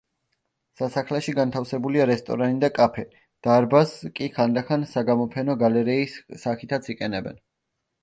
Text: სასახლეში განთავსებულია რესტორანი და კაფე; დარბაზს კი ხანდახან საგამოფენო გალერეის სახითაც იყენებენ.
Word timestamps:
სასახლეში 0.79 1.35
განთავსებულია 1.39 2.07
რესტორანი 2.13 2.57
და 2.65 2.71
კაფე; 2.79 3.07
დარბაზს 3.49 4.11
კი 4.19 4.33
ხანდახან 4.41 4.89
საგამოფენო 4.97 5.61
გალერეის 5.65 6.21
სახითაც 6.49 6.95
იყენებენ. 6.99 7.43